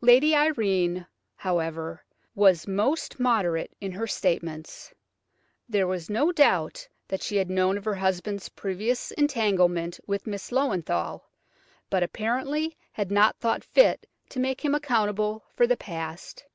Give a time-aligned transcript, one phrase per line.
[0.00, 4.92] Lady Irene, however, was most moderate in her statements.
[5.68, 10.50] There was no doubt that she had known of her husband's previous entanglement with Miss
[10.50, 11.20] Löwenthal,
[11.88, 16.46] but apparently had not thought fit to make him accountable for the past.